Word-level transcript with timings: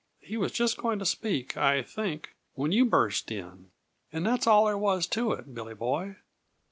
He 0.19 0.35
was 0.35 0.51
just 0.51 0.77
going 0.77 0.97
to 0.97 1.05
speak, 1.05 1.55
I 1.57 1.83
think, 1.83 2.33
when 2.55 2.71
you 2.71 2.85
burst 2.85 3.29
in. 3.29 3.69
And 4.11 4.25
that's 4.25 4.47
all 4.47 4.65
there 4.65 4.75
was 4.75 5.05
to 5.09 5.31
it, 5.33 5.53
Billy 5.53 5.75
Boy. 5.75 6.15